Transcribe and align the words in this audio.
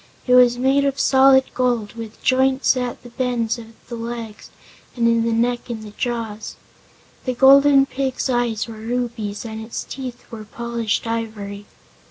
It 0.25 0.33
was 0.33 0.57
made 0.57 0.83
of 0.83 0.99
solid 0.99 1.43
gold, 1.53 1.93
with 1.93 2.23
joints 2.23 2.75
at 2.75 3.03
the 3.03 3.11
bends 3.11 3.59
of 3.59 3.67
the 3.87 3.93
legs 3.93 4.49
and 4.95 5.07
in 5.07 5.23
the 5.23 5.31
neck 5.31 5.69
and 5.69 5.95
jaws. 5.95 6.55
The 7.25 7.35
Golden 7.35 7.85
Pig's 7.85 8.27
eyes 8.27 8.67
were 8.67 8.77
rubies, 8.77 9.45
and 9.45 9.63
its 9.63 9.83
teeth 9.83 10.25
were 10.31 10.43
polished 10.43 11.05
ivory. 11.05 11.67